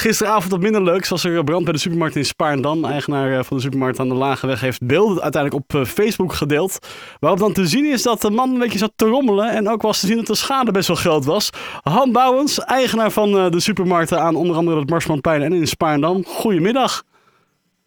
[0.00, 1.04] Gisteravond wat minder leuk.
[1.04, 2.84] Zoals er brand bij de supermarkt in Spaarndam.
[2.84, 6.78] Eigenaar eh, van de supermarkt aan de Lageweg heeft beelden uiteindelijk op eh, Facebook gedeeld.
[7.18, 9.50] Waarop dan te zien is dat de man een beetje zat te rommelen.
[9.50, 11.50] En ook was te zien dat de schade best wel groot was.
[11.82, 16.24] Han Bouwens, eigenaar van eh, de supermarkten aan onder andere het Marsmanplein en in Spaarndam.
[16.24, 17.02] Goedemiddag.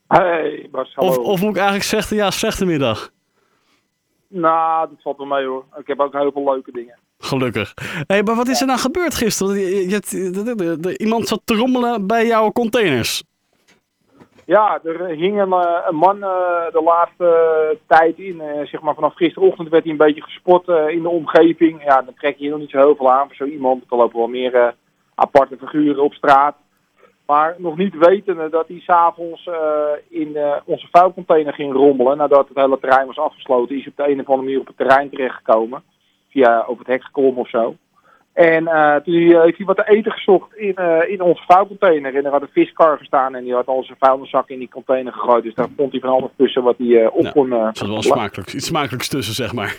[0.07, 1.09] Hey Bas, hallo.
[1.09, 3.09] Of, of moet ik eigenlijk zeggen, ja, slechte middag.
[4.27, 5.65] Nou, dat valt wel mee hoor.
[5.77, 6.95] Ik heb ook heel veel leuke dingen.
[7.23, 7.73] Gelukkig.
[8.07, 9.55] hey, maar wat is er nou gebeurd gisteren?
[9.59, 13.23] Je, iemand zat te rommelen bij jouw containers.
[14.45, 18.41] Ja, er hing een, eh, man eh, de laatste eh, tijd in.
[18.63, 21.83] zeg maar vanaf gisterochtend werd hij een beetje gespot in de omgeving.
[21.83, 23.83] Ja, dan trek je hier nog niet zo heel veel aan voor zo iemand.
[23.89, 24.75] Er lopen wel meer
[25.15, 26.55] aparte figuren op straat.
[27.25, 29.49] Maar nog niet wetende dat hij s'avonds
[30.09, 32.17] in onze vuilcontainer ging rommelen.
[32.17, 34.67] Nadat het hele terrein was afgesloten, is hij op de een of andere manier op
[34.67, 35.83] het terrein terechtgekomen.
[36.33, 37.75] Via over het hek geklommen of zo.
[38.33, 42.15] En eh, toen heeft hij wat te eten gezocht in, eh, in onze vuilcontainer.
[42.15, 45.13] En er had een viskar gestaan en die had al zijn vuilniszakken in die container
[45.13, 45.43] gegooid.
[45.43, 47.53] Dus daar vond hij van alles tussen wat hij eh, op kon...
[47.53, 49.75] eh, Er zat wel smakelijk, iets smakelijks tussen, zeg maar.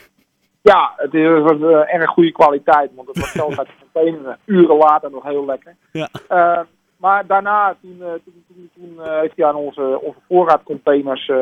[0.62, 4.30] ja, het is was eh, erg goede kwaliteit, want het was zelfs uit de container
[4.30, 5.76] eh, uren later nog heel lekker.
[5.92, 6.08] Ja.
[6.28, 6.60] Eh,
[6.96, 11.36] maar daarna, toen, eh, toen, toen, toen, eh, heeft hij aan onze, onze voorraadcontainers, eh,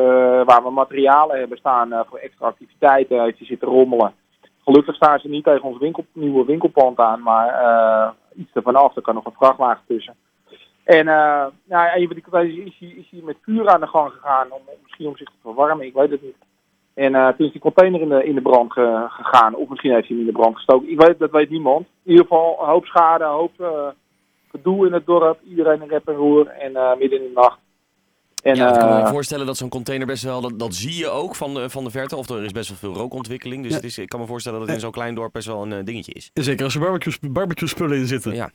[0.45, 4.13] waar we materialen hebben staan eh, voor extra activiteiten, heeft hij zitten rommelen.
[4.63, 8.95] Gelukkig staan ze niet tegen ons winkel, nieuwe winkelpand aan, maar eh, iets ervan af,
[8.95, 10.15] er kan nog een vrachtwagen tussen.
[10.83, 14.61] En eh nou, een die is is hij met vuur aan de gang gegaan, om,
[14.83, 16.35] misschien om zich te verwarmen, ik weet het niet.
[16.93, 19.55] En eh, toen is die container in de, in de brand ge- gegaan.
[19.55, 20.89] Of misschien heeft hij hem in de brand gestoken.
[20.89, 21.85] Ik weet, dat weet niemand.
[22.03, 23.87] In ieder geval een hoop schade, een hoop eh,
[24.51, 25.39] gedoe in het dorp.
[25.41, 26.47] Iedereen in rep en roer.
[26.47, 27.59] En midden in de nacht.
[28.43, 30.97] En, ja, ik kan me eh, voorstellen dat zo'n container best wel, dat, dat zie
[30.97, 32.15] je ook van de, van de verte.
[32.15, 33.61] Of er is best wel veel rookontwikkeling.
[33.61, 33.75] Dus Ja.
[33.77, 35.73] het is, ik kan me voorstellen dat het in zo'n klein dorp best wel een
[35.73, 36.29] eh, dingetje is.
[36.33, 38.35] Zeker als er barbecue, barbecue spullen in zitten.
[38.35, 38.49] Ja,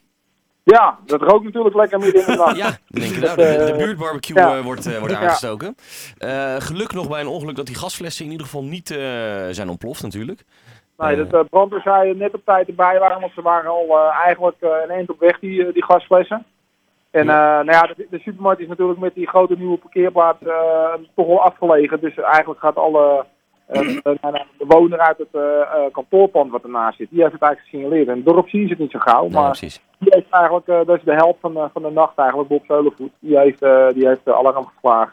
[0.64, 2.56] ja, dat rookt natuurlijk lekker midden in de nacht.
[2.64, 4.56] ja denk je nou, de, de buurtbarbecue Ja.
[4.56, 5.20] eh, wordt, eh, wordt Ja.
[5.20, 5.74] aangestoken.
[6.18, 8.98] Eh, geluk nog bij een ongeluk dat die gasflessen in ieder geval niet eh,
[9.50, 10.44] zijn ontploft natuurlijk.
[10.98, 14.16] Nee, dat uh, brandweer zei net op tijd erbij waren, want ze waren al eh,
[14.24, 16.46] eigenlijk eh, een eind op weg, die, eh, die gasflessen.
[17.10, 20.92] En eh, nou ja, de, de supermarkt is natuurlijk met die grote nieuwe parkeerplaats eh,
[21.14, 22.00] toch wel afgelegen.
[22.00, 23.24] Dus eigenlijk gaat alle
[23.66, 28.08] eh, de bewoner uit het kantoorpand wat ernaast zit, die heeft het eigenlijk gesignaleerd.
[28.08, 29.56] En het dorp zien ze het niet zo gauw, maar
[29.98, 33.12] die heeft eigenlijk, dat is de helft van, de- van de nacht eigenlijk, Bob Zeulenvoet,
[33.18, 33.60] die heeft,
[33.94, 35.12] die heeft de alarm geslagen.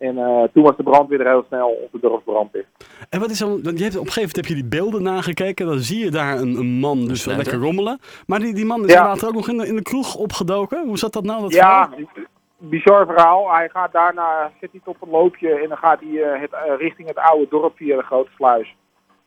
[0.00, 2.64] En eh, toen was de brandweer er heel snel op de dorpsbrand is.
[3.08, 5.02] En wat is dan, want je hebt, op een gegeven moment heb je die beelden
[5.02, 5.66] nagekeken.
[5.66, 7.98] Dan zie je daar een, een man dus lekker rommelen.
[8.26, 9.04] Maar die, die man is Ja.
[9.06, 10.86] later ook nog in de, in de kroeg opgedoken.
[10.86, 11.40] Hoe zat dat nou?
[11.40, 12.08] Dat Ja, verhaal?
[12.58, 13.52] bizar verhaal.
[13.54, 16.60] Hij gaat daarna, zit hij op een loopje en dan gaat hij eh, het, eh,
[16.78, 18.74] richting het oude dorp via de grote sluis.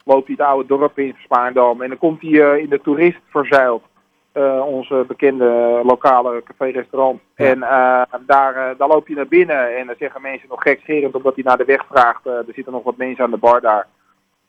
[0.05, 3.19] Loopt hij het oude dorp in Spaandam en dan komt hij eh, in de toerist
[3.29, 3.84] verzeild.
[4.33, 7.21] Eh, onze bekende lokale café-restaurant.
[7.35, 7.45] Ja.
[7.45, 11.16] En eh, daar, eh, daar loopt hij naar binnen en dan zeggen mensen nog gekscherend
[11.16, 12.25] omdat hij naar de weg vraagt.
[12.25, 13.88] er zitten nog wat mensen aan de bar daar.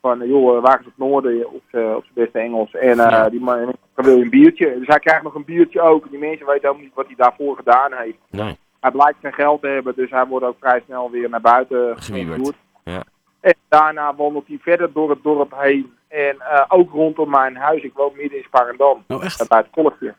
[0.01, 2.75] Van, joh, waar is het noorden op zijn beste Engels.
[2.75, 3.29] En Ja.
[3.29, 4.79] die man wil een biertje.
[4.79, 6.11] Dus hij krijgt nog een biertje ook.
[6.11, 8.19] Die mensen weten helemaal niet wat hij daarvoor gedaan heeft.
[8.31, 8.59] Nee.
[8.81, 12.03] Hij blijkt geen geld te hebben, dus hij wordt ook vrij snel weer naar buiten
[12.03, 12.57] gevoerd.
[12.85, 13.03] Ja.
[13.79, 15.93] Daarna wandelt hij verder door het dorp heen.
[16.09, 17.83] En eh, ook rondom mijn huis.
[17.83, 19.49] Ik woon midden in Sparendam, Nou echt?
[19.49, 20.15] bij het kolkje.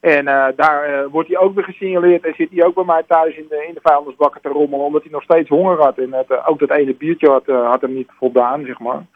[0.00, 2.24] En eh, daar eh, wordt hij ook weer gesignaleerd.
[2.24, 4.86] En zit hij ook bij mij thuis in de, in de vuilnisbakken te rommelen.
[4.86, 5.98] Omdat hij nog steeds honger had.
[5.98, 9.06] En het, ook dat ene biertje had, had hem niet voldaan, zeg maar.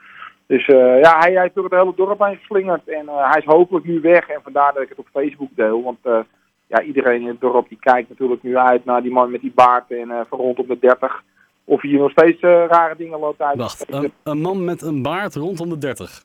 [0.47, 2.89] Dus ja, hij heeft door het hele dorp heen geslingerd.
[2.89, 4.29] En hij is hopelijk nu weg.
[4.29, 5.83] En vandaar dat ik het op Facebook deel.
[5.83, 6.27] Want
[6.67, 9.53] ja, iedereen in het dorp die kijkt natuurlijk nu uit naar die man met die
[9.55, 9.91] baard.
[9.91, 11.23] En van rondom de 30.
[11.65, 13.57] Of hij hier nog steeds eh, rare dingen loopt uit.
[13.57, 16.23] Wacht, een, een man met een baard rondom de 30.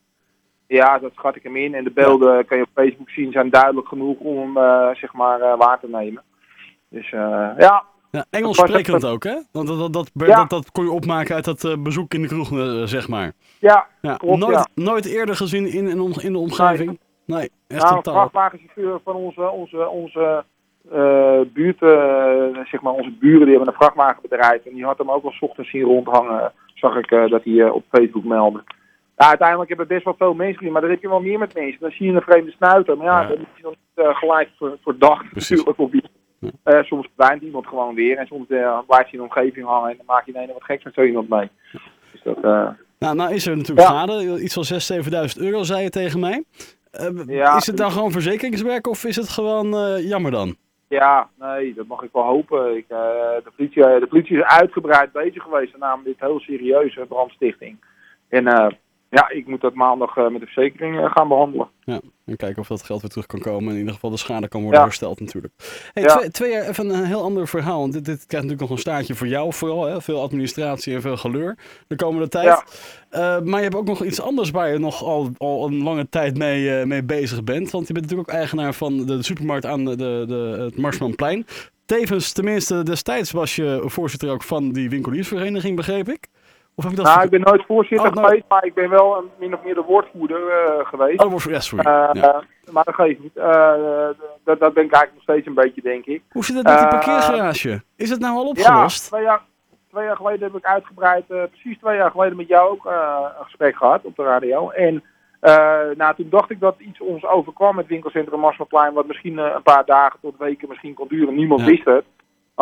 [0.67, 1.73] Ja, dat schat ik hem in.
[1.73, 5.13] En de beelden kan je op Facebook zien zijn duidelijk genoeg om hem eh, zeg
[5.13, 6.23] maar eh, waar te nemen.
[6.89, 9.35] Dus ja, Ja, Engels sprekend ook, hè?
[9.51, 10.35] Want dat, dat, dat, Ja.
[10.35, 12.47] dat, dat kon je opmaken uit dat bezoek in de kroeg,
[12.89, 13.31] zeg maar.
[13.59, 13.87] ja.
[14.01, 16.99] Klopt, nooit, nooit eerder gezien in, in, de omgeving.
[17.25, 20.45] Nee, echt Nou, een vrachtwagenchauffeur van onze, onze, onze
[20.91, 24.66] eh, buurt, eh, zeg maar onze buren, die hebben een vrachtwagenbedrijf.
[24.66, 27.69] En die had hem ook al 's ochtends zien rondhangen, zag ik eh, dat hij
[27.69, 28.63] op Facebook meldde.
[29.17, 31.53] Ja, uiteindelijk hebben best wel veel mensen gezien, maar dan heb je wel meer met
[31.53, 31.79] mensen.
[31.79, 33.28] Dan zie je een vreemde snuiter, maar ja, Ja.
[33.28, 34.49] dan is hij nog niet gelijk
[35.31, 35.63] Precies.
[35.63, 36.05] natuurlijk.
[36.85, 40.05] Soms verdwijnt iemand gewoon weer en soms blijft hij in de omgeving hangen en dan
[40.05, 41.49] maak je ineens wat geks met zo iemand mee.
[42.11, 42.41] Dus dat,
[42.99, 43.93] Nou, nou is er natuurlijk Ja.
[43.93, 44.41] schade.
[44.41, 46.43] Iets van 6.000, 7.000 euro, zei je tegen mij.
[47.28, 47.55] Ja.
[47.55, 49.69] Is het dan gewoon verzekeringswerk of is het gewoon
[50.01, 50.55] jammer dan?
[50.87, 52.78] Ja, nee, dat mag ik wel hopen.
[52.78, 52.97] Ik, eh,
[53.43, 55.78] de, politie, de politie is uitgebreid bezig geweest.
[55.78, 57.78] Namen dit heel serieus, hè, brandstichting.
[58.29, 58.67] En eh,
[59.09, 61.67] ja, ik moet dat maandag eh, met de verzekering eh, gaan behandelen.
[61.85, 63.63] En kijken of dat geld weer terug kan komen.
[63.67, 64.85] En in ieder geval de schade kan worden Ja.
[64.85, 65.53] hersteld natuurlijk.
[65.93, 66.17] Hey, Ja.
[66.17, 67.79] twee, twee jaar even een heel ander verhaal.
[67.79, 69.85] Want dit, dit krijgt natuurlijk nog een staartje voor jou vooral.
[69.85, 70.01] Hè?
[70.01, 71.57] Veel administratie en veel geleur
[71.87, 72.45] de komende tijd.
[72.45, 72.63] Ja.
[73.09, 76.09] Eh, maar je hebt ook nog iets anders waar je nog al, al een lange
[76.09, 77.71] tijd mee, eh, mee bezig bent.
[77.71, 81.45] Want je bent natuurlijk ook eigenaar van de supermarkt aan de, de, de, het Marsmanplein.
[81.85, 86.27] Tevens, tenminste destijds was je voorzitter ook van die winkeliersvereniging, begreep ik?
[86.78, 89.18] Of heb ik dat Nou, ik ben nooit voorzitter Oh, geweest, maar ik ben wel
[89.18, 91.24] een, min of meer de woordvoerder eh, geweest.
[91.24, 91.85] Oh, ja, sorry.
[91.85, 92.44] Eh, Ja.
[92.72, 93.35] Maar dat geeft niet.
[93.38, 93.74] Eh,
[94.44, 96.22] dat, dat ben ik eigenlijk nog steeds een beetje, denk ik.
[96.32, 97.82] Hoe zit het met die parkeergarage?
[97.96, 99.08] Is het nou al Ja, opgelost?
[99.08, 99.41] twee jaar,
[99.91, 103.76] twee jaar geleden heb ik uitgebreid, precies twee jaar geleden met jou ook een gesprek
[103.76, 104.70] gehad op de radio.
[104.70, 105.03] En
[105.97, 109.85] nou, toen dacht ik dat iets ons overkwam met winkelcentrum Marsmanplein, wat misschien een paar
[109.85, 111.35] dagen tot weken misschien kon duren.
[111.35, 111.66] Niemand Ja.
[111.68, 112.06] wist het.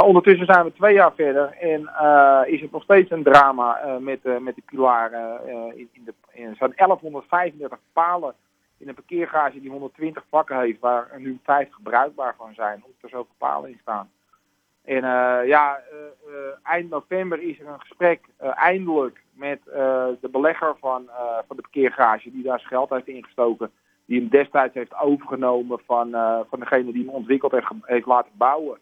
[0.04, 3.98] Ondertussen zijn we twee jaar verder en eh, is het nog steeds een drama eh,
[3.98, 5.48] met, eh, met de pilaren.
[5.76, 8.34] in, in de, in, er zijn 1135 palen
[8.78, 13.02] in een parkeergarage die 120 vakken heeft, waar er nu 50 bruikbaar van zijn, omdat
[13.02, 14.10] er zoveel palen in staan.
[14.84, 15.02] En
[15.48, 15.80] ja,
[16.64, 19.60] eind november is er een gesprek eindelijk met
[20.22, 21.10] de belegger van,
[21.48, 23.72] van de parkeergarage die daar zijn geld heeft ingestoken.
[24.06, 26.10] Die hem destijds heeft overgenomen van,
[26.50, 28.78] van degene die hem ontwikkeld ge- heeft laten bouwen.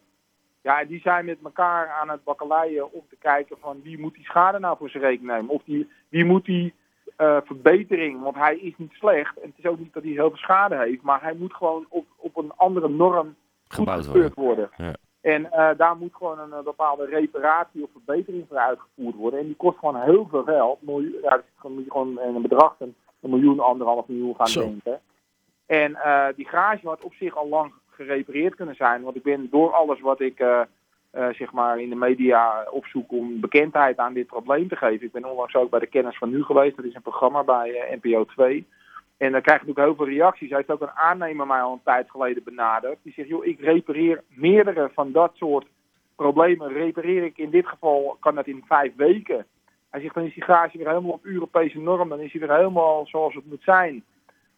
[0.64, 4.14] Ja, en die zijn met elkaar aan het bakkeleien om te kijken van wie moet
[4.14, 5.54] die schade nou voor zijn rekening nemen.
[5.54, 6.74] Of die, wie moet die
[7.16, 9.40] eh, verbetering, want hij is niet slecht.
[9.40, 11.86] En het is ook niet dat hij heel veel schade heeft, maar hij moet gewoon
[11.88, 13.34] op, op een andere norm
[13.68, 14.70] Gebouwd goedgekeurd worden.
[14.76, 14.86] worden.
[14.86, 14.96] Ja.
[15.20, 19.40] En eh, daar moet gewoon een eh, bepaalde reparatie of verbetering voor uitgevoerd worden.
[19.40, 20.82] En die kost gewoon heel veel geld.
[20.82, 24.60] Miljoen, ja, dan moet je gewoon een bedrag van een miljoen, anderhalf miljoen gaan Zo.
[24.60, 25.00] denken.
[25.66, 29.02] En eh, die garage had op zich al lang gerepareerd kunnen zijn.
[29.02, 30.60] Want ik ben door alles wat ik eh,
[31.10, 35.06] eh, zeg maar in de media opzoek om bekendheid aan dit probleem te geven.
[35.06, 36.76] Ik ben onlangs ook bij de Kennis van Nu geweest.
[36.76, 38.66] Dat is een programma bij eh, NPO 2.
[39.16, 40.48] En dan krijg je natuurlijk heel veel reacties.
[40.48, 42.98] Hij heeft ook een aannemer mij al een tijd geleden benaderd.
[43.02, 45.66] Die zegt, joh, ik repareer meerdere van dat soort
[46.16, 46.72] problemen.
[46.72, 49.46] Repareer ik in dit geval, kan dat in vijf weken.
[49.90, 52.08] Hij zegt, dan is die garage weer helemaal op Europese norm.
[52.08, 54.04] Dan is hij weer helemaal zoals het moet zijn.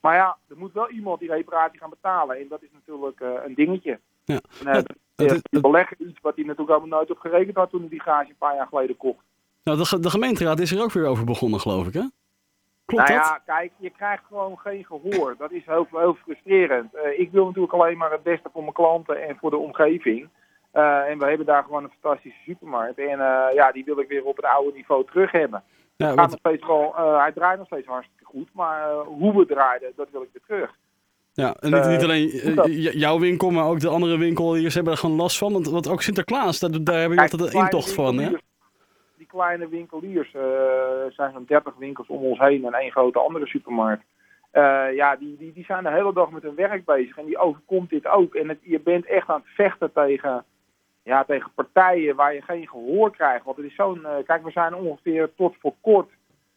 [0.00, 2.37] Maar ja, er moet wel iemand die reparatie gaan betalen.
[2.40, 3.98] En dat is natuurlijk eh, een dingetje.
[4.25, 4.40] Ja.
[4.64, 4.82] En, eh,
[5.16, 8.00] die- die belegger iets wat hij natuurlijk helemaal nooit op gerekend had toen hij die
[8.02, 9.25] garage een paar jaar geleden kocht.
[9.64, 12.04] Nou, de, de gemeenteraad is er ook weer over begonnen, geloof ik, hè?
[12.84, 13.28] Klopt nou dat?
[13.28, 15.34] ja, kijk, je krijgt gewoon geen gehoor.
[15.38, 16.94] Dat is heel, heel frustrerend.
[16.94, 20.28] Eh, ik wil natuurlijk alleen maar het beste voor mijn klanten en voor de omgeving.
[20.70, 22.99] Eh, en we hebben daar gewoon een fantastische supermarkt.
[22.99, 25.62] En eh, ja, die wil ik weer op het oude niveau terug hebben.
[25.96, 28.48] Ja, Gaat nog steeds eh, hij draait nog steeds hartstikke goed.
[28.52, 30.75] Maar eh, hoe we draaiden, dat wil ik weer terug.
[31.32, 34.93] ja, en niet, niet alleen eh, j- jouw winkel, maar ook de andere winkeliers hebben
[34.93, 35.52] er gewoon last van.
[35.52, 38.31] Want, want ook Sinterklaas, daar, daar heb je altijd een intocht van, hè?
[39.16, 43.46] Die kleine winkeliers, er zijn zo'n 30 winkels om ons heen en één grote andere
[43.46, 44.04] supermarkt.
[44.94, 47.90] Ja, die, die, die zijn de hele dag met hun werk bezig en die overkomt
[47.90, 48.34] dit ook.
[48.34, 50.44] En het, je bent echt aan het vechten tegen,
[51.06, 53.44] ja, tegen partijen waar je geen gehoor krijgt.
[53.44, 56.10] Want het is zo'n, eh, kijk, we zijn ongeveer tot voor kort.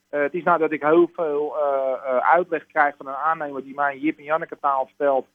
[0.10, 3.76] eh, het is nou dat ik heel veel eh, uitleg krijg van een aannemer die
[3.76, 5.28] mij in Jip en Janneke taal vertelt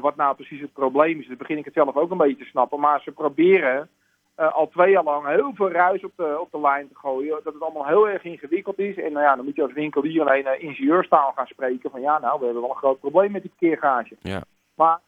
[0.00, 1.26] wat nou precies het probleem is.
[1.26, 2.80] Dan begin ik het zelf ook een beetje te snappen.
[2.80, 3.88] Maar ze proberen
[4.34, 7.40] al twee jaar lang heel veel ruis op de, op de lijn te gooien.
[7.44, 8.96] Dat het allemaal heel erg ingewikkeld is.
[8.96, 11.90] En nou ja, dan moet je als winkelier alleen ingenieurstaal gaan spreken.
[11.90, 14.16] Van ja, nou, we hebben wel een groot probleem met die parkeergarage.
[14.20, 14.42] Ja.
[14.74, 15.00] Maar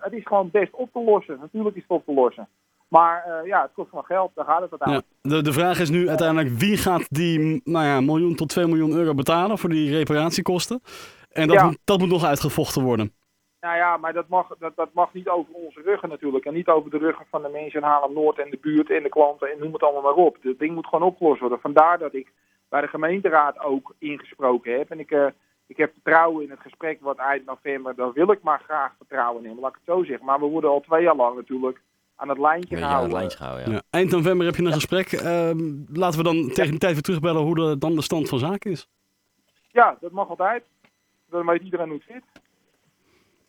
[0.00, 1.38] het is gewoon best op te lossen.
[1.40, 2.48] Natuurlijk is het op te lossen.
[2.88, 4.30] Maar eh, ja, het kost gewoon geld.
[4.34, 5.06] Daar gaat het Ja, uiteindelijk.
[5.22, 8.92] de, de vraag is nu uiteindelijk wie gaat die nou ja, miljoen tot 2 miljoen
[8.92, 10.80] euro betalen voor die reparatiekosten.
[11.30, 11.64] En dat, Ja.
[11.66, 13.12] moet, dat moet nog uitgevochten worden.
[13.60, 16.44] Nou ja, maar dat mag, dat, dat mag niet over onze ruggen natuurlijk.
[16.44, 19.08] En niet over de ruggen van de mensen in Haarlem-Noord en de buurt en de
[19.08, 20.36] klanten en noem het allemaal maar op.
[20.42, 21.60] Het ding moet gewoon opgelost worden.
[21.60, 22.32] Vandaar dat ik
[22.68, 24.90] bij de gemeenteraad ook ingesproken heb.
[24.90, 25.26] En ik, eh,
[25.66, 29.44] ik heb vertrouwen in het gesprek wat eind november, daar wil ik maar graag vertrouwen
[29.46, 30.26] in, laat ik het zo zeggen.
[30.26, 31.80] Maar we worden al twee jaar lang natuurlijk
[32.16, 33.72] aan het lijntje aan het gehouden, ja.
[33.72, 33.82] Ja.
[33.90, 35.12] Eind november heb je een gesprek.
[35.12, 35.58] Ehm,
[35.92, 38.70] laten we dan tegen die tijd weer terugbellen hoe de, dan de stand van zaken
[38.70, 38.88] is.
[39.72, 40.62] Ja, dat mag altijd.
[41.30, 42.42] Dan weet iedereen hoe het zit.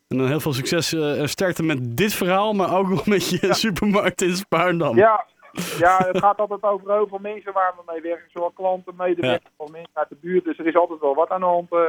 [0.07, 3.29] En dan heel veel succes eh, en sterkte met dit verhaal, maar ook nog met
[3.29, 4.98] je supermarkt in Spaarndam.
[4.98, 5.25] Ja,
[5.77, 8.31] ja, het gaat altijd over heel veel mensen waar we mee werken.
[8.31, 10.43] Zowel klanten, medewerkers, of mensen uit de buurt.
[10.43, 11.79] Dus er is altijd wel wat aan de hand, eh,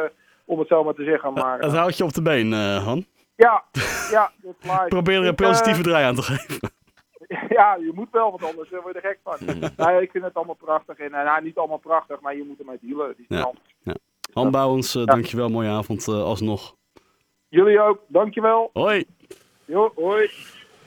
[0.45, 1.33] om het zo maar te zeggen.
[1.33, 3.07] Maar Het eh, houdt je op de been, eh, Han.
[3.37, 3.65] Ja,
[4.11, 4.85] ja, dat live.
[4.89, 6.59] Probeer er een eh, positieve draai aan te geven.
[7.49, 9.37] Ja, je moet wel, wat anders word je er gek van.
[9.87, 10.99] nee, ik vind het allemaal prachtig.
[10.99, 13.15] En nou, niet allemaal prachtig, maar je moet ermee dealen.
[13.17, 13.41] Niet Ja.
[13.43, 13.99] anders.
[14.33, 15.49] Han Bouwens, eh, dankjewel.
[15.49, 16.75] Mooie avond eh, alsnog.
[17.49, 18.71] Jullie ook, dankjewel.
[18.73, 19.05] Hoi!
[19.65, 20.31] Jo, hoi.